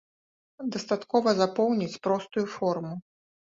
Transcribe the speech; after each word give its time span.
Дастаткова 0.75 1.29
запоўніць 1.41 2.01
простую 2.09 2.47
форму. 2.59 2.93